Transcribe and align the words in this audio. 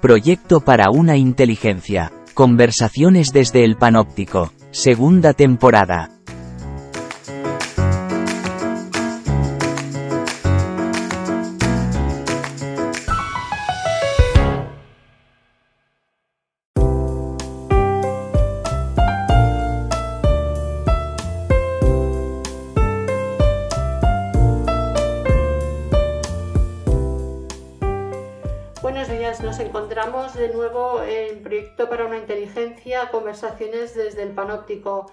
Proyecto 0.00 0.60
para 0.60 0.86
una 0.90 1.18
inteligencia. 1.18 2.10
Conversaciones 2.32 3.34
desde 3.34 3.64
el 3.64 3.76
panóptico. 3.76 4.50
Segunda 4.70 5.34
temporada. 5.34 6.19
De 29.30 30.52
nuevo 30.52 31.00
en 31.04 31.40
Proyecto 31.44 31.88
para 31.88 32.04
una 32.04 32.18
Inteligencia, 32.18 33.10
conversaciones 33.12 33.94
desde 33.94 34.24
el 34.24 34.30
panóptico. 34.30 35.12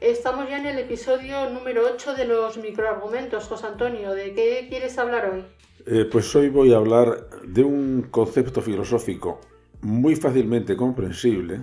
Estamos 0.00 0.48
ya 0.48 0.58
en 0.58 0.66
el 0.66 0.78
episodio 0.80 1.48
número 1.50 1.82
8 1.94 2.14
de 2.14 2.24
los 2.24 2.56
microargumentos, 2.56 3.44
José 3.44 3.68
Antonio. 3.68 4.12
¿De 4.12 4.34
qué 4.34 4.66
quieres 4.68 4.98
hablar 4.98 5.30
hoy? 5.32 5.44
Eh, 5.86 6.08
pues 6.10 6.34
hoy 6.34 6.48
voy 6.48 6.72
a 6.72 6.78
hablar 6.78 7.28
de 7.44 7.62
un 7.62 8.08
concepto 8.10 8.60
filosófico 8.60 9.40
muy 9.82 10.16
fácilmente 10.16 10.74
comprensible, 10.74 11.60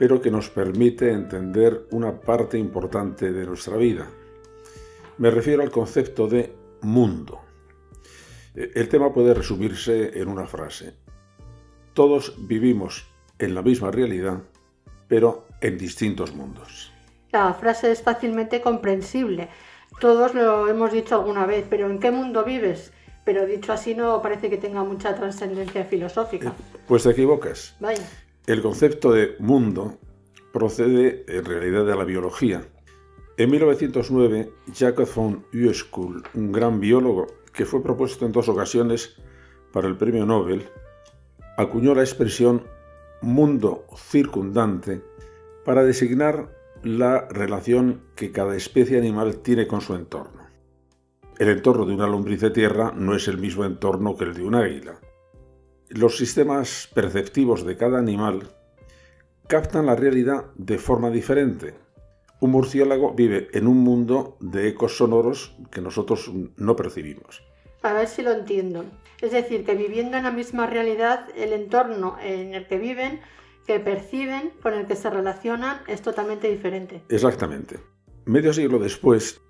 pero 0.00 0.20
que 0.20 0.32
nos 0.32 0.50
permite 0.50 1.12
entender 1.12 1.86
una 1.92 2.20
parte 2.20 2.58
importante 2.58 3.30
de 3.30 3.46
nuestra 3.46 3.76
vida. 3.76 4.10
Me 5.18 5.30
refiero 5.30 5.62
al 5.62 5.70
concepto 5.70 6.26
de 6.26 6.52
mundo. 6.80 7.47
El 8.58 8.88
tema 8.88 9.12
puede 9.12 9.34
resumirse 9.34 10.18
en 10.18 10.26
una 10.26 10.44
frase. 10.44 10.94
Todos 11.94 12.34
vivimos 12.48 13.06
en 13.38 13.54
la 13.54 13.62
misma 13.62 13.92
realidad, 13.92 14.42
pero 15.06 15.46
en 15.60 15.78
distintos 15.78 16.34
mundos. 16.34 16.92
La 17.30 17.54
frase 17.54 17.92
es 17.92 18.02
fácilmente 18.02 18.60
comprensible. 18.60 19.48
Todos 20.00 20.34
lo 20.34 20.66
hemos 20.66 20.90
dicho 20.90 21.14
alguna 21.14 21.46
vez, 21.46 21.66
pero 21.70 21.88
¿en 21.88 22.00
qué 22.00 22.10
mundo 22.10 22.42
vives? 22.42 22.92
Pero 23.24 23.46
dicho 23.46 23.72
así 23.72 23.94
no 23.94 24.20
parece 24.22 24.50
que 24.50 24.56
tenga 24.56 24.82
mucha 24.82 25.14
trascendencia 25.14 25.84
filosófica. 25.84 26.48
Eh, 26.48 26.78
pues 26.88 27.04
te 27.04 27.10
equivocas. 27.10 27.76
Vaya. 27.78 28.02
El 28.48 28.60
concepto 28.60 29.12
de 29.12 29.36
mundo 29.38 29.98
procede 30.52 31.24
en 31.28 31.44
realidad 31.44 31.86
de 31.86 31.94
la 31.94 32.04
biología. 32.04 32.66
En 33.36 33.50
1909, 33.52 34.50
Jacob 34.74 35.08
von 35.14 35.46
Ueschool, 35.54 36.24
un 36.34 36.50
gran 36.50 36.80
biólogo 36.80 37.38
que 37.58 37.66
fue 37.66 37.82
propuesto 37.82 38.24
en 38.24 38.30
dos 38.30 38.48
ocasiones 38.48 39.16
para 39.72 39.88
el 39.88 39.96
premio 39.96 40.24
Nobel, 40.24 40.68
acuñó 41.56 41.92
la 41.92 42.02
expresión 42.02 42.62
mundo 43.20 43.84
circundante 43.96 45.02
para 45.64 45.82
designar 45.82 46.56
la 46.84 47.26
relación 47.26 48.04
que 48.14 48.30
cada 48.30 48.54
especie 48.54 48.96
animal 48.96 49.38
tiene 49.38 49.66
con 49.66 49.80
su 49.80 49.96
entorno. 49.96 50.46
El 51.36 51.48
entorno 51.48 51.84
de 51.84 51.94
una 51.94 52.06
lombriz 52.06 52.40
de 52.40 52.50
tierra 52.50 52.92
no 52.94 53.16
es 53.16 53.26
el 53.26 53.38
mismo 53.38 53.64
entorno 53.64 54.16
que 54.16 54.26
el 54.26 54.34
de 54.34 54.44
un 54.44 54.54
águila. 54.54 55.00
Los 55.88 56.16
sistemas 56.16 56.88
perceptivos 56.94 57.66
de 57.66 57.76
cada 57.76 57.98
animal 57.98 58.52
captan 59.48 59.86
la 59.86 59.96
realidad 59.96 60.44
de 60.54 60.78
forma 60.78 61.10
diferente. 61.10 61.74
Un 62.40 62.50
murciélago 62.50 63.14
vive 63.14 63.48
en 63.52 63.66
un 63.66 63.78
mundo 63.78 64.36
de 64.40 64.68
ecos 64.68 64.96
sonoros 64.96 65.56
que 65.70 65.80
nosotros 65.80 66.30
no 66.56 66.76
percibimos. 66.76 67.42
A 67.82 67.92
ver 67.92 68.08
si 68.08 68.22
lo 68.22 68.32
entiendo. 68.32 68.84
Es 69.20 69.32
decir, 69.32 69.64
que 69.64 69.74
viviendo 69.74 70.16
en 70.16 70.24
la 70.24 70.30
misma 70.30 70.66
realidad, 70.66 71.28
el 71.36 71.52
entorno 71.52 72.16
en 72.22 72.54
el 72.54 72.66
que 72.66 72.78
viven, 72.78 73.20
que 73.66 73.80
perciben, 73.80 74.52
con 74.62 74.74
el 74.74 74.86
que 74.86 74.96
se 74.96 75.10
relacionan, 75.10 75.80
es 75.88 76.02
totalmente 76.02 76.48
diferente. 76.48 77.02
Exactamente. 77.08 77.80
Medio 78.24 78.52
siglo 78.52 78.78
después, 78.78 79.40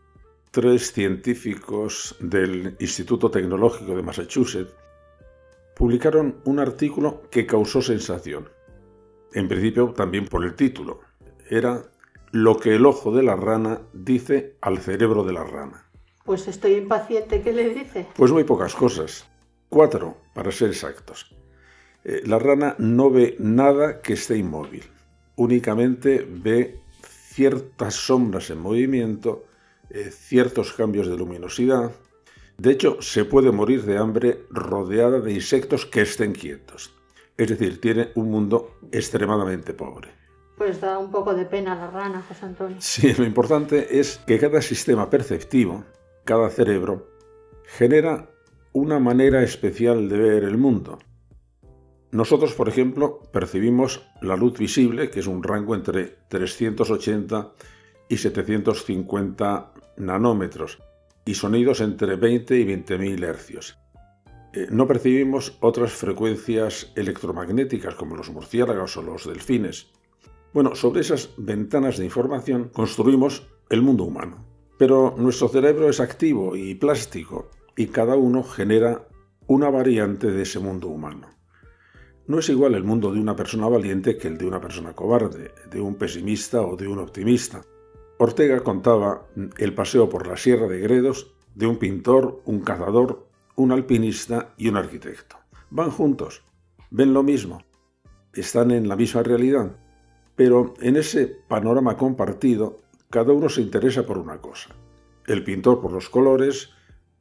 tres 0.51 0.93
científicos 0.93 2.17
del 2.21 2.77
Instituto 2.81 3.31
Tecnológico 3.31 3.95
de 3.95 4.03
Massachusetts 4.03 4.75
publicaron 5.77 6.41
un 6.45 6.59
artículo 6.59 7.23
que 7.31 7.47
causó 7.47 7.83
sensación. 7.83 8.49
En 9.33 9.47
principio 9.47 9.93
también 9.93 10.27
por 10.27 10.45
el 10.45 10.55
título. 10.55 11.01
Era 11.51 11.83
Lo 12.31 12.59
que 12.59 12.75
el 12.75 12.85
ojo 12.85 13.11
de 13.13 13.23
la 13.23 13.37
rana 13.37 13.81
dice 13.93 14.57
al 14.61 14.79
cerebro 14.79 15.25
de 15.25 15.33
la 15.33 15.45
rana. 15.45 15.85
Pues 16.25 16.47
estoy 16.47 16.75
impaciente. 16.75 17.41
¿Qué 17.41 17.53
le 17.53 17.71
dice? 17.71 18.07
Pues 18.15 18.31
muy 18.33 18.45
pocas 18.45 18.75
cosas. 18.75 19.27
Cuatro, 19.69 20.17
para 20.35 20.53
ser 20.53 20.69
exactos. 20.71 21.35
Eh, 22.05 22.23
la 22.27 22.39
rana 22.39 22.75
no 22.79 23.11
ve 23.11 23.37
nada 23.39 24.03
que 24.03 24.13
esté 24.13 24.37
inmóvil. 24.37 24.85
Únicamente 25.37 26.27
ve 26.29 26.81
ciertas 27.03 27.95
sombras 27.95 28.51
en 28.51 28.59
movimiento, 28.59 29.45
eh, 29.91 30.11
ciertos 30.11 30.73
cambios 30.73 31.09
de 31.09 31.17
luminosidad. 31.17 31.93
De 32.59 32.73
hecho, 32.73 33.01
se 33.01 33.25
puede 33.25 33.53
morir 33.53 33.85
de 33.85 33.97
hambre 33.97 34.41
rodeada 34.51 35.21
de 35.21 35.33
insectos 35.33 35.87
que 35.87 36.03
estén 36.03 36.33
quietos. 36.33 36.93
Es 37.37 37.49
decir, 37.49 37.81
tiene 37.81 38.11
un 38.17 38.31
mundo 38.31 38.79
extremadamente 38.91 39.73
pobre. 39.73 40.09
Pues 40.59 40.81
da 40.81 40.99
un 40.99 41.11
poco 41.13 41.35
de 41.35 41.45
pena 41.45 41.77
la 41.77 41.89
rana, 41.89 42.23
José 42.27 42.45
Antonio. 42.45 42.77
Sí, 42.81 43.15
lo 43.15 43.25
importante 43.25 44.01
es 44.01 44.19
que 44.27 44.39
cada 44.39 44.61
sistema 44.61 45.09
perceptivo, 45.09 45.85
cada 46.25 46.51
cerebro, 46.51 47.07
genera 47.65 48.29
una 48.73 48.99
manera 48.99 49.43
especial 49.43 50.09
de 50.09 50.19
ver 50.19 50.45
el 50.45 50.59
mundo. 50.59 50.99
Nosotros, 52.11 52.55
por 52.55 52.69
ejemplo, 52.69 53.23
percibimos 53.33 54.09
la 54.21 54.37
luz 54.37 54.59
visible, 54.59 55.11
que 55.11 55.21
es 55.21 55.27
un 55.27 55.43
rango 55.43 55.75
entre 55.75 56.17
380 56.29 57.53
y 58.09 58.17
750 58.17 59.73
nanómetros, 59.99 60.79
y 61.25 61.35
sonidos 61.35 61.81
entre 61.81 62.17
20 62.17 62.59
y 62.59 62.65
20.000 62.65 63.25
hercios. 63.25 63.79
Eh, 64.55 64.69
no 64.71 64.87
percibimos 64.87 65.59
otras 65.61 65.93
frecuencias 65.93 66.91
electromagnéticas 66.97 67.95
como 67.95 68.17
los 68.17 68.31
murciélagos 68.31 68.97
o 68.97 69.03
los 69.03 69.27
delfines. 69.27 69.93
Bueno, 70.53 70.75
sobre 70.75 71.03
esas 71.03 71.31
ventanas 71.37 71.99
de 71.99 72.07
información 72.07 72.71
construimos 72.73 73.47
el 73.69 73.83
mundo 73.83 74.05
humano. 74.05 74.45
Pero 74.79 75.15
nuestro 75.19 75.49
cerebro 75.49 75.89
es 75.89 76.01
activo 76.01 76.57
y 76.57 76.75
plástico 76.75 77.51
y 77.77 77.89
cada 77.89 78.17
uno 78.17 78.43
genera 78.43 79.07
una 79.47 79.71
variante 79.71 80.31
de 80.31 80.43
ese 80.43 80.59
mundo 80.59 80.89
humano. 80.89 81.29
No 82.27 82.39
es 82.39 82.49
igual 82.49 82.75
el 82.75 82.85
mundo 82.85 83.13
de 83.13 83.21
una 83.21 83.35
persona 83.35 83.69
valiente 83.69 84.17
que 84.17 84.29
el 84.29 84.39
de 84.39 84.47
una 84.47 84.61
persona 84.61 84.95
cobarde, 84.95 85.53
de 85.71 85.81
un 85.81 85.97
pesimista 85.97 86.63
o 86.63 86.77
de 86.77 86.87
un 86.87 86.99
optimista. 86.99 87.63
Ortega 88.19 88.61
contaba 88.61 89.27
el 89.59 89.75
paseo 89.75 90.09
por 90.09 90.27
la 90.27 90.37
Sierra 90.37 90.67
de 90.67 90.81
Gredos 90.81 91.35
de 91.55 91.67
un 91.67 91.77
pintor, 91.77 92.43
un 92.45 92.61
cazador, 92.61 93.29
un 93.57 93.73
alpinista 93.73 94.55
y 94.57 94.69
un 94.69 94.77
arquitecto. 94.77 95.37
Van 95.71 95.91
juntos, 95.91 96.43
ven 96.91 97.13
lo 97.13 97.23
mismo, 97.23 97.63
están 98.33 98.71
en 98.71 98.89
la 98.89 98.97
misma 98.97 99.23
realidad, 99.23 99.77
pero 100.39 100.75
en 100.81 100.97
ese 100.97 101.27
panorama 101.27 101.97
compartido 101.97 102.77
cada 103.11 103.33
uno 103.33 103.49
se 103.49 103.61
interesa 103.61 104.07
por 104.07 104.19
una 104.19 104.41
cosa. 104.41 104.71
El 105.27 105.43
pintor 105.43 105.81
por 105.81 105.91
los 105.91 106.09
colores, 106.09 106.71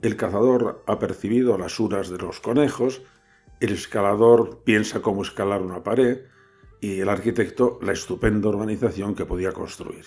el 0.02 0.16
cazador 0.16 0.84
ha 0.86 1.00
percibido 1.00 1.58
las 1.58 1.80
uras 1.80 2.10
de 2.10 2.20
los 2.20 2.40
conejos, 2.40 3.02
el 3.60 3.74
escalador 3.74 4.62
piensa 4.64 5.02
cómo 5.02 5.24
escalar 5.24 5.64
una 5.64 5.84
pared 5.84 6.26
y 6.80 7.00
el 7.00 7.10
arquitecto 7.10 7.80
la 7.82 7.94
estupenda 7.94 8.50
organización 8.50 9.16
que 9.16 9.26
podía 9.26 9.52
construir. 9.52 10.06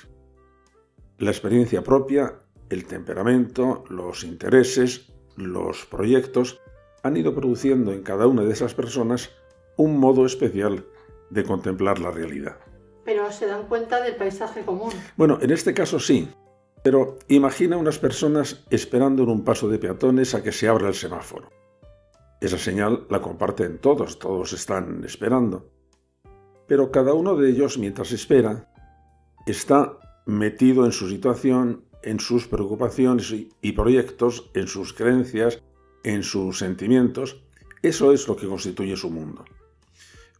La 1.18 1.32
experiencia 1.32 1.82
propia, 1.82 2.38
el 2.68 2.84
temperamento, 2.84 3.82
los 3.90 4.22
intereses, 4.22 5.12
los 5.34 5.84
proyectos 5.84 6.60
han 7.02 7.16
ido 7.16 7.34
produciendo 7.34 7.92
en 7.92 8.04
cada 8.04 8.28
una 8.28 8.44
de 8.44 8.52
esas 8.52 8.74
personas 8.74 9.30
un 9.76 9.98
modo 9.98 10.24
especial 10.26 10.84
de 11.30 11.42
contemplar 11.42 11.98
la 11.98 12.12
realidad. 12.12 12.69
Pero 13.04 13.30
se 13.32 13.46
dan 13.46 13.66
cuenta 13.66 14.02
del 14.02 14.16
paisaje 14.16 14.62
común. 14.62 14.92
Bueno, 15.16 15.38
en 15.40 15.50
este 15.50 15.74
caso 15.74 15.98
sí, 15.98 16.28
pero 16.82 17.18
imagina 17.28 17.76
unas 17.76 17.98
personas 17.98 18.64
esperando 18.70 19.22
en 19.22 19.30
un 19.30 19.44
paso 19.44 19.68
de 19.68 19.78
peatones 19.78 20.34
a 20.34 20.42
que 20.42 20.52
se 20.52 20.68
abra 20.68 20.88
el 20.88 20.94
semáforo. 20.94 21.50
Esa 22.40 22.58
señal 22.58 23.06
la 23.10 23.20
comparten 23.20 23.78
todos, 23.78 24.18
todos 24.18 24.52
están 24.52 25.04
esperando. 25.04 25.70
Pero 26.66 26.90
cada 26.90 27.12
uno 27.12 27.36
de 27.36 27.50
ellos, 27.50 27.76
mientras 27.76 28.12
espera, 28.12 28.72
está 29.46 29.98
metido 30.24 30.86
en 30.86 30.92
su 30.92 31.08
situación, 31.08 31.84
en 32.02 32.18
sus 32.18 32.46
preocupaciones 32.46 33.34
y 33.60 33.72
proyectos, 33.72 34.50
en 34.54 34.68
sus 34.68 34.94
creencias, 34.94 35.62
en 36.02 36.22
sus 36.22 36.58
sentimientos. 36.58 37.42
Eso 37.82 38.12
es 38.12 38.26
lo 38.28 38.36
que 38.36 38.46
constituye 38.46 38.96
su 38.96 39.10
mundo. 39.10 39.44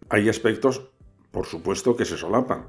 Hay 0.09 0.29
aspectos, 0.29 0.91
por 1.31 1.47
supuesto, 1.47 1.97
que 1.97 2.05
se 2.05 2.17
solapan, 2.17 2.69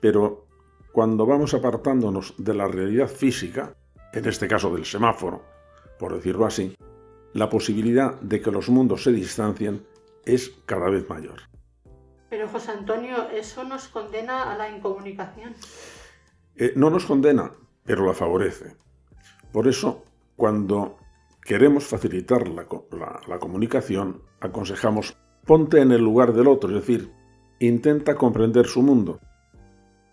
pero 0.00 0.46
cuando 0.92 1.26
vamos 1.26 1.54
apartándonos 1.54 2.34
de 2.38 2.54
la 2.54 2.68
realidad 2.68 3.08
física, 3.08 3.74
en 4.12 4.26
este 4.26 4.46
caso 4.46 4.72
del 4.74 4.84
semáforo, 4.84 5.42
por 5.98 6.14
decirlo 6.14 6.46
así, 6.46 6.76
la 7.32 7.48
posibilidad 7.48 8.20
de 8.20 8.40
que 8.40 8.50
los 8.50 8.68
mundos 8.68 9.02
se 9.02 9.12
distancien 9.12 9.84
es 10.24 10.52
cada 10.66 10.88
vez 10.88 11.08
mayor. 11.08 11.40
Pero 12.30 12.48
José 12.48 12.72
Antonio, 12.72 13.28
¿eso 13.30 13.64
nos 13.64 13.88
condena 13.88 14.52
a 14.52 14.56
la 14.56 14.70
incomunicación? 14.70 15.54
Eh, 16.56 16.72
no 16.76 16.90
nos 16.90 17.04
condena, 17.06 17.50
pero 17.84 18.06
la 18.06 18.14
favorece. 18.14 18.76
Por 19.52 19.68
eso, 19.68 20.04
cuando 20.36 20.96
queremos 21.42 21.84
facilitar 21.84 22.48
la, 22.48 22.66
la 23.26 23.38
comunicación, 23.38 24.22
aconsejamos 24.40 25.16
ponte 25.44 25.80
en 25.80 25.92
el 25.92 26.02
lugar 26.02 26.32
del 26.32 26.48
otro, 26.48 26.70
es 26.70 26.76
decir, 26.76 27.12
intenta 27.66 28.14
comprender 28.14 28.66
su 28.66 28.82
mundo. 28.82 29.20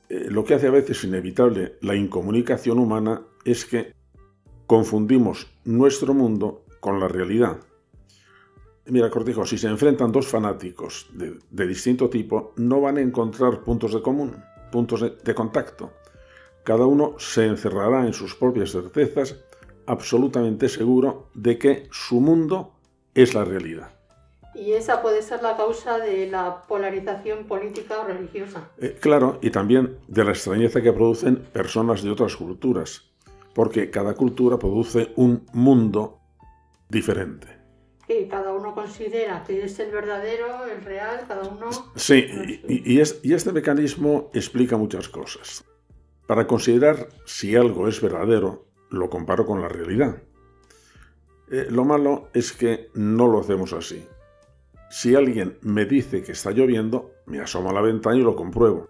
Eh, 0.09 0.27
lo 0.29 0.43
que 0.43 0.55
hace 0.55 0.67
a 0.67 0.71
veces 0.71 1.03
inevitable 1.03 1.77
la 1.81 1.95
incomunicación 1.95 2.79
humana 2.79 3.21
es 3.45 3.65
que 3.65 3.93
confundimos 4.67 5.47
nuestro 5.65 6.13
mundo 6.13 6.65
con 6.79 6.99
la 6.99 7.07
realidad. 7.07 7.57
Mira, 8.85 9.09
Cortijo, 9.09 9.45
si 9.45 9.57
se 9.57 9.67
enfrentan 9.67 10.11
dos 10.11 10.27
fanáticos 10.27 11.07
de, 11.13 11.67
distinto 11.67 12.09
tipo, 12.09 12.53
no 12.57 12.81
van 12.81 12.97
a 12.97 13.01
encontrar 13.01 13.63
puntos 13.63 13.93
de 13.93 14.01
común, 14.01 14.35
puntos 14.71 15.05
de 15.23 15.35
contacto. 15.35 15.91
Cada 16.63 16.85
uno 16.85 17.15
se 17.17 17.45
encerrará 17.45 18.05
en 18.05 18.13
sus 18.13 18.35
propias 18.35 18.71
certezas, 18.71 19.37
absolutamente 19.85 20.69
seguro 20.69 21.29
de 21.33 21.57
que 21.57 21.87
su 21.91 22.19
mundo 22.19 22.73
es 23.13 23.33
la 23.33 23.45
realidad. 23.45 24.00
Y 24.53 24.73
esa 24.73 25.01
puede 25.01 25.21
ser 25.21 25.41
la 25.41 25.55
causa 25.55 25.97
de 25.97 26.27
la 26.27 26.63
polarización 26.63 27.45
política 27.45 28.01
o 28.01 28.05
religiosa. 28.05 28.69
Eh, 28.77 28.97
claro, 28.99 29.39
y 29.41 29.49
también 29.49 29.97
de 30.07 30.23
la 30.23 30.31
extrañeza 30.31 30.81
que 30.81 30.91
producen 30.91 31.37
personas 31.37 32.03
de 32.03 32.11
otras 32.11 32.35
culturas, 32.35 33.11
porque 33.53 33.89
cada 33.89 34.13
cultura 34.13 34.59
produce 34.59 35.13
un 35.15 35.45
mundo 35.53 36.19
diferente. 36.89 37.47
Que 38.05 38.27
cada 38.27 38.51
uno 38.51 38.73
considera 38.73 39.43
que 39.45 39.63
es 39.63 39.79
el 39.79 39.91
verdadero, 39.91 40.65
el 40.65 40.83
real, 40.83 41.23
cada 41.27 41.47
uno... 41.47 41.69
Sí, 41.95 42.25
y, 42.67 42.97
y 42.97 43.33
este 43.33 43.51
mecanismo 43.53 44.29
explica 44.33 44.75
muchas 44.75 45.07
cosas. 45.07 45.63
Para 46.27 46.45
considerar 46.45 47.07
si 47.25 47.55
algo 47.55 47.87
es 47.87 48.01
verdadero, 48.01 48.65
lo 48.89 49.09
comparo 49.09 49.45
con 49.45 49.61
la 49.61 49.69
realidad. 49.69 50.21
Eh, 51.51 51.67
lo 51.69 51.83
malo 51.85 52.29
es 52.33 52.51
que 52.53 52.89
no 52.93 53.27
lo 53.27 53.39
hacemos 53.39 53.73
así. 53.73 54.05
Si 54.91 55.15
alguien 55.15 55.57
me 55.61 55.85
dice 55.85 56.21
que 56.21 56.33
está 56.33 56.51
lloviendo, 56.51 57.13
me 57.25 57.39
asomo 57.39 57.69
a 57.69 57.73
la 57.73 57.79
ventana 57.79 58.17
y 58.17 58.23
lo 58.23 58.35
compruebo. 58.35 58.89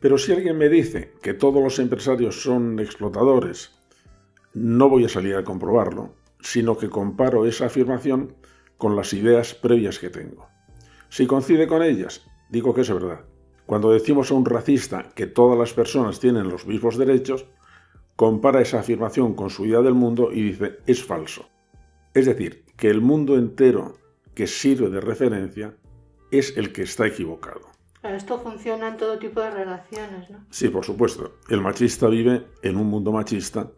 Pero 0.00 0.18
si 0.18 0.32
alguien 0.32 0.58
me 0.58 0.68
dice 0.68 1.12
que 1.22 1.32
todos 1.32 1.62
los 1.62 1.78
empresarios 1.78 2.42
son 2.42 2.80
explotadores, 2.80 3.70
no 4.52 4.88
voy 4.88 5.04
a 5.04 5.08
salir 5.08 5.36
a 5.36 5.44
comprobarlo, 5.44 6.12
sino 6.40 6.76
que 6.76 6.90
comparo 6.90 7.46
esa 7.46 7.66
afirmación 7.66 8.34
con 8.78 8.96
las 8.96 9.12
ideas 9.12 9.54
previas 9.54 10.00
que 10.00 10.10
tengo. 10.10 10.48
Si 11.08 11.28
coincide 11.28 11.68
con 11.68 11.84
ellas, 11.84 12.26
digo 12.50 12.74
que 12.74 12.80
es 12.80 12.92
verdad. 12.92 13.20
Cuando 13.64 13.92
decimos 13.92 14.32
a 14.32 14.34
un 14.34 14.44
racista 14.44 15.08
que 15.14 15.28
todas 15.28 15.56
las 15.56 15.72
personas 15.72 16.18
tienen 16.18 16.48
los 16.48 16.66
mismos 16.66 16.98
derechos, 16.98 17.46
compara 18.16 18.60
esa 18.60 18.80
afirmación 18.80 19.34
con 19.34 19.50
su 19.50 19.66
idea 19.66 19.82
del 19.82 19.94
mundo 19.94 20.30
y 20.32 20.42
dice 20.42 20.78
es 20.88 21.04
falso. 21.04 21.48
Es 22.12 22.26
decir, 22.26 22.64
que 22.76 22.90
el 22.90 23.00
mundo 23.00 23.36
entero 23.36 23.94
que 24.38 24.46
sirve 24.46 24.88
de 24.88 25.00
referencia 25.00 25.74
es 26.30 26.56
el 26.56 26.72
que 26.72 26.82
está 26.82 27.08
equivocado. 27.08 27.62
Esto 28.04 28.38
funciona 28.38 28.86
en 28.86 28.96
todo 28.96 29.18
tipo 29.18 29.40
de 29.40 29.50
relaciones, 29.50 30.30
¿no? 30.30 30.46
Sí, 30.48 30.68
por 30.68 30.84
supuesto. 30.84 31.32
El 31.48 31.60
machista 31.60 32.06
vive 32.06 32.46
en 32.62 32.76
un 32.76 32.86
mundo 32.86 33.10
machista 33.10 33.72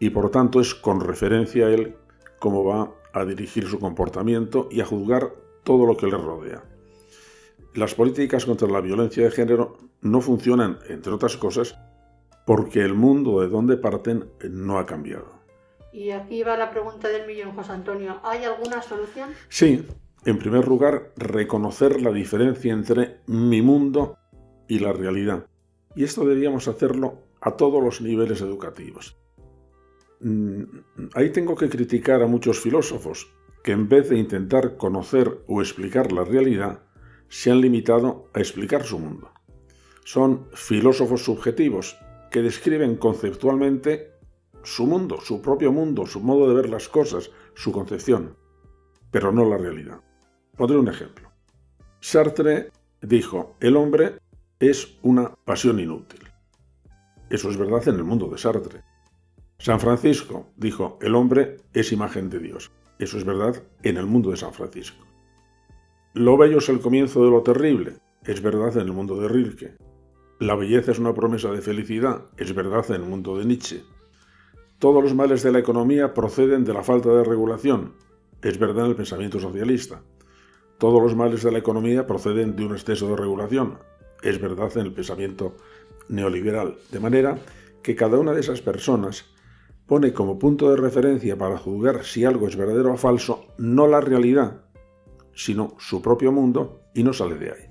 y 0.00 0.10
por 0.10 0.28
tanto 0.32 0.60
es 0.60 0.74
con 0.74 1.00
referencia 1.00 1.66
a 1.66 1.70
él 1.70 1.94
cómo 2.40 2.64
va 2.64 2.92
a 3.12 3.24
dirigir 3.24 3.68
su 3.68 3.78
comportamiento 3.78 4.68
y 4.72 4.80
a 4.80 4.86
juzgar 4.86 5.34
todo 5.62 5.86
lo 5.86 5.96
que 5.96 6.06
le 6.06 6.16
rodea. 6.16 6.64
Las 7.74 7.94
políticas 7.94 8.44
contra 8.44 8.66
la 8.66 8.80
violencia 8.80 9.22
de 9.22 9.30
género 9.30 9.78
no 10.00 10.20
funcionan, 10.20 10.80
entre 10.88 11.12
otras 11.12 11.36
cosas, 11.36 11.78
porque 12.44 12.80
el 12.80 12.94
mundo 12.94 13.40
de 13.40 13.46
donde 13.46 13.76
parten 13.76 14.32
no 14.50 14.80
ha 14.80 14.84
cambiado. 14.84 15.41
Y 15.92 16.10
aquí 16.10 16.42
va 16.42 16.56
la 16.56 16.70
pregunta 16.70 17.08
del 17.08 17.26
millón, 17.26 17.54
José 17.54 17.72
Antonio. 17.72 18.20
¿Hay 18.24 18.44
alguna 18.44 18.80
solución? 18.82 19.30
Sí. 19.48 19.86
En 20.24 20.38
primer 20.38 20.68
lugar, 20.68 21.12
reconocer 21.16 22.00
la 22.00 22.12
diferencia 22.12 22.72
entre 22.72 23.20
mi 23.26 23.60
mundo 23.60 24.16
y 24.68 24.78
la 24.78 24.92
realidad. 24.92 25.46
Y 25.94 26.04
esto 26.04 26.24
deberíamos 26.24 26.68
hacerlo 26.68 27.24
a 27.40 27.56
todos 27.56 27.82
los 27.82 28.00
niveles 28.00 28.40
educativos. 28.40 29.18
Mm, 30.20 30.62
ahí 31.14 31.30
tengo 31.30 31.56
que 31.56 31.68
criticar 31.68 32.22
a 32.22 32.28
muchos 32.28 32.60
filósofos 32.60 33.34
que 33.62 33.72
en 33.72 33.88
vez 33.88 34.08
de 34.08 34.18
intentar 34.18 34.76
conocer 34.76 35.42
o 35.46 35.60
explicar 35.60 36.12
la 36.12 36.24
realidad, 36.24 36.82
se 37.28 37.50
han 37.50 37.60
limitado 37.60 38.28
a 38.32 38.40
explicar 38.40 38.84
su 38.84 38.98
mundo. 38.98 39.30
Son 40.04 40.48
filósofos 40.52 41.24
subjetivos 41.24 41.96
que 42.30 42.42
describen 42.42 42.96
conceptualmente 42.96 44.11
su 44.64 44.86
mundo, 44.86 45.20
su 45.20 45.42
propio 45.42 45.72
mundo, 45.72 46.06
su 46.06 46.20
modo 46.20 46.48
de 46.48 46.54
ver 46.54 46.68
las 46.68 46.88
cosas, 46.88 47.30
su 47.54 47.72
concepción, 47.72 48.36
pero 49.10 49.32
no 49.32 49.44
la 49.44 49.58
realidad. 49.58 50.00
Pondré 50.56 50.78
un 50.78 50.88
ejemplo. 50.88 51.30
Sartre 52.00 52.70
dijo, 53.00 53.56
el 53.60 53.76
hombre 53.76 54.18
es 54.58 54.98
una 55.02 55.34
pasión 55.44 55.80
inútil. 55.80 56.20
Eso 57.30 57.50
es 57.50 57.56
verdad 57.56 57.86
en 57.88 57.96
el 57.96 58.04
mundo 58.04 58.28
de 58.28 58.38
Sartre. 58.38 58.82
San 59.58 59.80
Francisco 59.80 60.50
dijo, 60.56 60.98
el 61.00 61.14
hombre 61.14 61.56
es 61.72 61.92
imagen 61.92 62.28
de 62.28 62.38
Dios. 62.38 62.70
Eso 62.98 63.16
es 63.18 63.24
verdad 63.24 63.62
en 63.82 63.96
el 63.96 64.06
mundo 64.06 64.30
de 64.30 64.36
San 64.36 64.52
Francisco. 64.52 65.04
Lo 66.14 66.36
bello 66.36 66.58
es 66.58 66.68
el 66.68 66.80
comienzo 66.80 67.24
de 67.24 67.30
lo 67.30 67.42
terrible. 67.42 67.94
Es 68.24 68.42
verdad 68.42 68.76
en 68.76 68.82
el 68.82 68.92
mundo 68.92 69.16
de 69.16 69.28
Rilke. 69.28 69.76
La 70.40 70.56
belleza 70.56 70.92
es 70.92 70.98
una 70.98 71.14
promesa 71.14 71.50
de 71.50 71.62
felicidad. 71.62 72.26
Es 72.36 72.54
verdad 72.54 72.84
en 72.90 72.96
el 72.96 73.08
mundo 73.08 73.38
de 73.38 73.44
Nietzsche. 73.44 73.84
Todos 74.82 75.00
los 75.00 75.14
males 75.14 75.44
de 75.44 75.52
la 75.52 75.60
economía 75.60 76.12
proceden 76.12 76.64
de 76.64 76.74
la 76.74 76.82
falta 76.82 77.08
de 77.10 77.22
regulación. 77.22 77.94
Es 78.42 78.58
verdad 78.58 78.86
en 78.86 78.90
el 78.90 78.96
pensamiento 78.96 79.38
socialista. 79.38 80.02
Todos 80.76 81.00
los 81.00 81.14
males 81.14 81.44
de 81.44 81.52
la 81.52 81.58
economía 81.58 82.04
proceden 82.04 82.56
de 82.56 82.64
un 82.64 82.72
exceso 82.72 83.08
de 83.10 83.14
regulación. 83.14 83.78
Es 84.24 84.40
verdad 84.40 84.76
en 84.76 84.86
el 84.86 84.92
pensamiento 84.92 85.54
neoliberal. 86.08 86.78
De 86.90 86.98
manera 86.98 87.38
que 87.80 87.94
cada 87.94 88.18
una 88.18 88.32
de 88.32 88.40
esas 88.40 88.60
personas 88.60 89.24
pone 89.86 90.12
como 90.12 90.36
punto 90.36 90.68
de 90.68 90.76
referencia 90.76 91.38
para 91.38 91.58
juzgar 91.58 92.04
si 92.04 92.24
algo 92.24 92.48
es 92.48 92.56
verdadero 92.56 92.92
o 92.92 92.96
falso 92.96 93.44
no 93.58 93.86
la 93.86 94.00
realidad, 94.00 94.62
sino 95.32 95.76
su 95.78 96.02
propio 96.02 96.32
mundo 96.32 96.80
y 96.92 97.04
no 97.04 97.12
sale 97.12 97.36
de 97.36 97.52
ahí. 97.52 97.70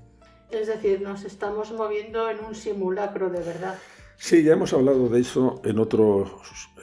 Es 0.50 0.68
decir, 0.68 1.02
nos 1.02 1.26
estamos 1.26 1.74
moviendo 1.74 2.30
en 2.30 2.40
un 2.40 2.56
simulacro 2.56 3.30
de 3.30 3.44
verdad. 3.44 3.76
Sí, 4.24 4.44
ya 4.44 4.54
hemos 4.54 4.72
hablado 4.72 5.10
de 5.10 5.20
eso 5.20 5.60
en 5.66 5.80
otros 5.80 6.30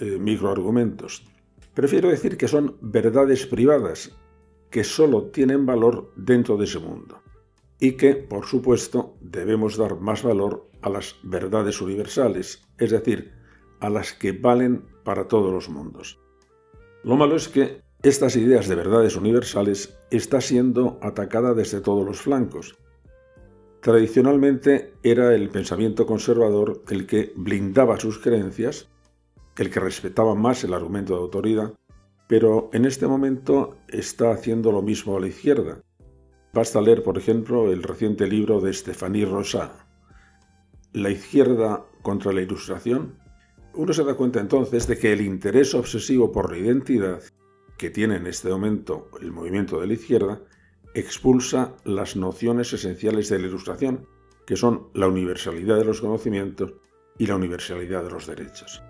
eh, 0.00 0.18
microargumentos. 0.18 1.24
Prefiero 1.72 2.08
decir 2.08 2.36
que 2.36 2.48
son 2.48 2.76
verdades 2.80 3.46
privadas 3.46 4.10
que 4.70 4.82
solo 4.82 5.26
tienen 5.26 5.64
valor 5.64 6.12
dentro 6.16 6.56
de 6.56 6.64
ese 6.64 6.80
mundo 6.80 7.22
y 7.78 7.92
que, 7.92 8.16
por 8.16 8.44
supuesto, 8.44 9.16
debemos 9.20 9.76
dar 9.76 10.00
más 10.00 10.24
valor 10.24 10.68
a 10.82 10.90
las 10.90 11.14
verdades 11.22 11.80
universales, 11.80 12.68
es 12.76 12.90
decir, 12.90 13.32
a 13.78 13.88
las 13.88 14.12
que 14.14 14.32
valen 14.32 14.84
para 15.04 15.28
todos 15.28 15.52
los 15.52 15.68
mundos. 15.68 16.18
Lo 17.04 17.14
malo 17.14 17.36
es 17.36 17.46
que 17.46 17.82
estas 18.02 18.34
ideas 18.34 18.66
de 18.66 18.74
verdades 18.74 19.14
universales 19.14 19.96
están 20.10 20.42
siendo 20.42 20.98
atacadas 21.02 21.54
desde 21.54 21.80
todos 21.80 22.04
los 22.04 22.20
flancos 22.20 22.76
Tradicionalmente 23.88 24.92
era 25.02 25.34
el 25.34 25.48
pensamiento 25.48 26.04
conservador 26.04 26.82
el 26.90 27.06
que 27.06 27.32
blindaba 27.36 27.98
sus 27.98 28.18
creencias, 28.18 28.86
el 29.56 29.70
que 29.70 29.80
respetaba 29.80 30.34
más 30.34 30.62
el 30.62 30.74
argumento 30.74 31.14
de 31.14 31.20
autoridad, 31.20 31.72
pero 32.26 32.68
en 32.74 32.84
este 32.84 33.06
momento 33.06 33.78
está 33.88 34.30
haciendo 34.32 34.72
lo 34.72 34.82
mismo 34.82 35.16
a 35.16 35.20
la 35.20 35.28
izquierda. 35.28 35.80
Basta 36.52 36.82
leer, 36.82 37.02
por 37.02 37.16
ejemplo, 37.16 37.72
el 37.72 37.82
reciente 37.82 38.26
libro 38.26 38.60
de 38.60 38.74
Stéphanie 38.74 39.24
Rosa, 39.24 39.86
La 40.92 41.08
izquierda 41.08 41.86
contra 42.02 42.34
la 42.34 42.42
ilustración. 42.42 43.18
Uno 43.72 43.94
se 43.94 44.04
da 44.04 44.16
cuenta 44.16 44.38
entonces 44.38 44.86
de 44.86 44.98
que 44.98 45.14
el 45.14 45.22
interés 45.22 45.74
obsesivo 45.74 46.30
por 46.30 46.52
la 46.52 46.58
identidad 46.58 47.22
que 47.78 47.88
tiene 47.88 48.16
en 48.16 48.26
este 48.26 48.50
momento 48.50 49.08
el 49.22 49.32
movimiento 49.32 49.80
de 49.80 49.86
la 49.86 49.94
izquierda 49.94 50.42
expulsa 50.98 51.74
las 51.84 52.16
nociones 52.16 52.72
esenciales 52.72 53.28
de 53.28 53.38
la 53.38 53.46
ilustración, 53.46 54.06
que 54.46 54.56
son 54.56 54.88
la 54.94 55.08
universalidad 55.08 55.76
de 55.76 55.84
los 55.84 56.00
conocimientos 56.00 56.74
y 57.18 57.26
la 57.26 57.36
universalidad 57.36 58.04
de 58.04 58.10
los 58.10 58.26
derechos. 58.26 58.82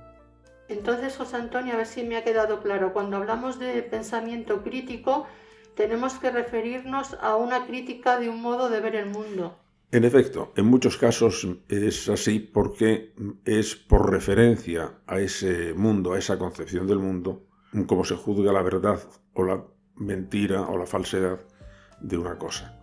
Entonces, 0.69 1.17
José 1.17 1.37
Antonio, 1.37 1.75
a 1.75 1.79
ver 1.79 1.87
si 1.87 2.03
me 2.03 2.17
ha 2.17 2.25
quedado 2.25 2.61
claro, 2.63 2.93
cuando 2.93 3.17
hablamos 3.17 3.59
de 3.59 3.83
pensamiento 3.83 4.63
crítico, 4.63 5.27
tenemos 5.75 6.15
que 6.15 6.31
referirnos 6.31 7.15
a 7.21 7.37
una 7.37 7.67
crítica 7.67 8.19
de 8.19 8.29
un 8.29 8.43
modo 8.43 8.69
de 8.69 8.81
ver 8.81 8.95
el 8.97 9.07
mundo. 9.07 9.57
En 9.91 10.05
efecto, 10.05 10.53
en 10.57 10.67
muchos 10.67 10.99
casos 10.99 11.49
es 11.69 12.09
así 12.11 12.41
porque 12.41 13.15
es 13.47 13.75
por 13.75 14.11
referencia 14.11 15.01
a 15.07 15.19
ese 15.19 15.73
mundo, 15.73 16.13
a 16.13 16.19
esa 16.19 16.39
concepción 16.39 16.87
del 16.87 16.99
mundo, 16.99 17.47
como 17.87 18.05
se 18.05 18.15
juzga 18.15 18.53
la 18.53 18.63
verdad 18.63 19.01
o 19.33 19.45
la 19.45 19.65
mentira 19.97 20.63
o 20.63 20.77
la 20.77 20.85
falsedad 20.85 21.41
de 22.01 22.19
una 22.19 22.39
cosa. 22.39 22.75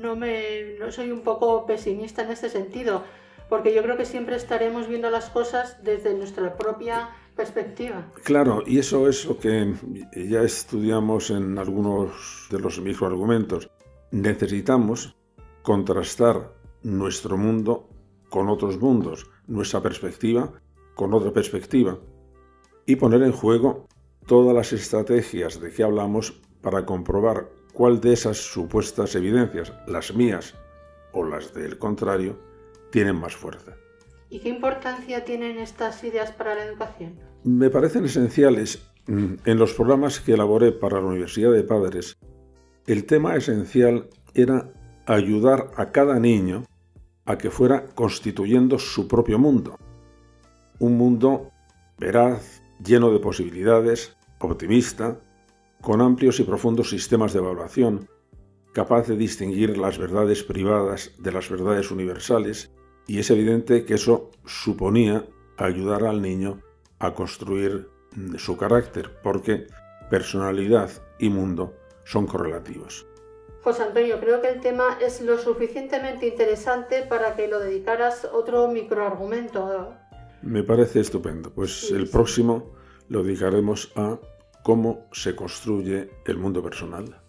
No, 0.00 0.16
me, 0.16 0.74
no 0.78 0.90
soy 0.90 1.10
un 1.10 1.20
poco 1.20 1.66
pesimista 1.66 2.22
en 2.22 2.30
este 2.30 2.48
sentido, 2.48 3.04
porque 3.48 3.74
yo 3.74 3.82
creo 3.82 3.96
que 3.96 4.04
siempre 4.04 4.36
estaremos 4.36 4.88
viendo 4.88 5.10
las 5.10 5.28
cosas 5.30 5.82
desde 5.82 6.14
nuestra 6.14 6.56
propia 6.56 7.10
perspectiva. 7.36 8.06
Claro, 8.24 8.62
y 8.66 8.78
eso 8.78 9.08
es 9.08 9.24
lo 9.26 9.38
que 9.38 9.74
ya 10.14 10.42
estudiamos 10.42 11.30
en 11.30 11.58
algunos 11.58 12.48
de 12.50 12.58
los 12.58 12.80
microargumentos. 12.80 13.70
Necesitamos 14.10 15.16
contrastar 15.62 16.52
nuestro 16.82 17.36
mundo 17.36 17.88
con 18.28 18.48
otros 18.48 18.78
mundos, 18.78 19.30
nuestra 19.46 19.80
perspectiva 19.80 20.52
con 20.94 21.14
otra 21.14 21.32
perspectiva, 21.32 21.98
y 22.84 22.96
poner 22.96 23.22
en 23.22 23.32
juego 23.32 23.88
todas 24.26 24.54
las 24.54 24.72
estrategias 24.72 25.60
de 25.60 25.72
que 25.72 25.82
hablamos 25.82 26.40
para 26.60 26.84
comprobar 26.84 27.48
cuál 27.72 28.00
de 28.00 28.12
esas 28.12 28.38
supuestas 28.38 29.14
evidencias, 29.14 29.72
las 29.86 30.14
mías 30.14 30.54
o 31.12 31.24
las 31.24 31.54
del 31.54 31.78
contrario, 31.78 32.38
tienen 32.90 33.16
más 33.16 33.34
fuerza. 33.34 33.76
¿Y 34.28 34.40
qué 34.40 34.48
importancia 34.48 35.24
tienen 35.24 35.58
estas 35.58 36.02
ideas 36.04 36.30
para 36.32 36.54
la 36.54 36.64
educación? 36.64 37.18
Me 37.44 37.70
parecen 37.70 38.04
esenciales. 38.04 38.86
Mm, 39.06 39.34
en 39.44 39.58
los 39.58 39.72
programas 39.72 40.20
que 40.20 40.34
elaboré 40.34 40.72
para 40.72 41.00
la 41.00 41.06
Universidad 41.06 41.52
de 41.52 41.64
Padres, 41.64 42.16
el 42.86 43.06
tema 43.06 43.34
esencial 43.34 44.08
era 44.34 44.72
ayudar 45.06 45.70
a 45.76 45.90
cada 45.90 46.18
niño 46.20 46.64
a 47.24 47.38
que 47.38 47.50
fuera 47.50 47.86
constituyendo 47.94 48.78
su 48.78 49.08
propio 49.08 49.38
mundo. 49.38 49.78
Un 50.78 50.96
mundo 50.96 51.50
veraz, 51.98 52.62
lleno 52.84 53.10
de 53.10 53.18
posibilidades, 53.18 54.16
optimista, 54.38 55.20
con 55.80 56.00
amplios 56.00 56.40
y 56.40 56.44
profundos 56.44 56.90
sistemas 56.90 57.32
de 57.32 57.38
evaluación, 57.38 58.08
capaz 58.72 59.08
de 59.08 59.16
distinguir 59.16 59.78
las 59.78 59.98
verdades 59.98 60.42
privadas 60.42 61.12
de 61.18 61.32
las 61.32 61.48
verdades 61.48 61.90
universales, 61.90 62.72
y 63.06 63.18
es 63.18 63.30
evidente 63.30 63.84
que 63.84 63.94
eso 63.94 64.30
suponía 64.44 65.26
ayudar 65.56 66.04
al 66.04 66.22
niño 66.22 66.60
a 66.98 67.14
construir 67.14 67.88
su 68.36 68.56
carácter, 68.56 69.10
porque 69.22 69.66
personalidad 70.10 70.90
y 71.18 71.28
mundo 71.28 71.74
son 72.04 72.26
correlativos. 72.26 73.06
José 73.62 73.82
Antonio, 73.82 74.18
creo 74.20 74.40
que 74.40 74.48
el 74.48 74.60
tema 74.60 74.98
es 75.00 75.20
lo 75.20 75.38
suficientemente 75.38 76.26
interesante 76.26 77.02
para 77.02 77.36
que 77.36 77.46
lo 77.46 77.60
dedicaras 77.60 78.26
otro 78.32 78.68
microargumento. 78.68 79.94
Me 80.42 80.62
parece 80.62 81.00
estupendo. 81.00 81.50
Pues 81.50 81.90
el 81.90 82.08
próximo 82.08 82.72
lo 83.08 83.22
dedicaremos 83.22 83.92
a 83.96 84.18
cómo 84.62 85.06
se 85.12 85.34
construye 85.34 86.10
el 86.26 86.36
mundo 86.36 86.62
personal. 86.62 87.20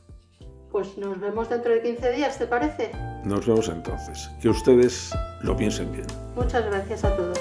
Pues 0.71 0.97
nos 0.97 1.19
vemos 1.19 1.49
dentro 1.49 1.71
de 1.71 1.81
15 1.81 2.11
días, 2.11 2.37
¿te 2.37 2.47
parece? 2.47 2.91
Nos 3.25 3.45
vemos 3.45 3.67
entonces. 3.67 4.29
Que 4.41 4.49
ustedes 4.49 5.11
lo 5.41 5.55
piensen 5.55 5.91
bien. 5.91 6.07
Muchas 6.35 6.65
gracias 6.65 7.03
a 7.03 7.15
todos. 7.15 7.37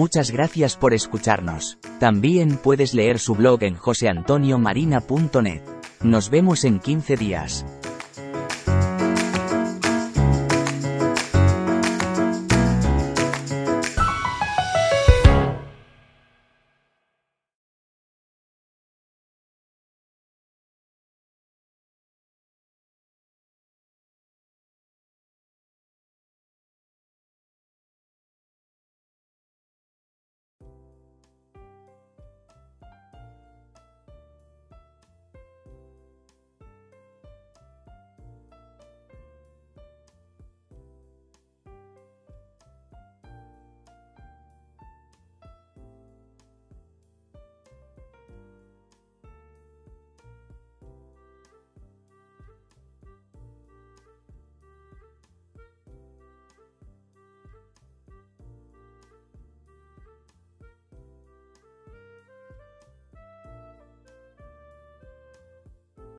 Muchas 0.00 0.30
gracias 0.30 0.78
por 0.78 0.94
escucharnos. 0.94 1.76
También 1.98 2.56
puedes 2.56 2.94
leer 2.94 3.18
su 3.18 3.34
blog 3.34 3.62
en 3.64 3.74
joseantoniomarina.net. 3.74 5.60
Nos 6.00 6.30
vemos 6.30 6.64
en 6.64 6.78
15 6.80 7.16
días. 7.18 7.66